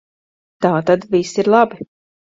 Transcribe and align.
Tātad 0.65 1.05
viss 1.13 1.37
ir 1.45 1.53
labi. 1.57 1.89